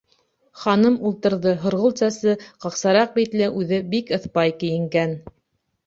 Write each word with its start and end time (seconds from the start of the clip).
Ханым 0.61 0.95
ултырҙы, 1.09 1.53
һорғолт 1.67 2.03
сәсле, 2.03 2.35
ҡаҡсараҡ 2.67 3.15
битле, 3.21 3.53
үҙе 3.63 3.83
бик 3.97 4.15
ыҫпай 4.21 4.61
кейенгән. 4.65 5.19